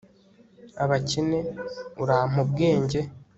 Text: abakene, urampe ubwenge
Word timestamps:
abakene, 0.83 1.39
urampe 2.03 2.37
ubwenge 2.45 2.99